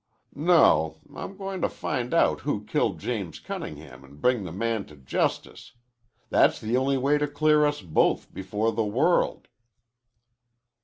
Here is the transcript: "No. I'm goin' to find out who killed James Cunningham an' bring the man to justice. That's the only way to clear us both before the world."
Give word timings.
"No. 0.33 0.97
I'm 1.15 1.37
goin' 1.37 1.61
to 1.61 1.69
find 1.69 2.11
out 2.11 2.39
who 2.41 2.65
killed 2.65 2.99
James 2.99 3.37
Cunningham 3.39 4.03
an' 4.03 4.15
bring 4.15 4.45
the 4.45 4.51
man 4.51 4.83
to 4.87 4.95
justice. 4.95 5.73
That's 6.31 6.59
the 6.59 6.75
only 6.75 6.97
way 6.97 7.19
to 7.19 7.27
clear 7.27 7.67
us 7.67 7.83
both 7.83 8.33
before 8.33 8.71
the 8.71 8.83
world." 8.83 9.47